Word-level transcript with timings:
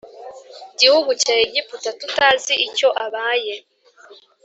gihugu 0.79 1.09
cya 1.23 1.33
Egiputa 1.45 1.89
tutazi 1.99 2.53
icyo 2.67 2.89
abaye 3.05 3.55